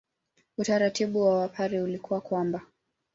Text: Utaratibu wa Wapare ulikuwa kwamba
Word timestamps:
Utaratibu 0.57 1.21
wa 1.25 1.37
Wapare 1.39 1.81
ulikuwa 1.81 2.21
kwamba 2.21 2.61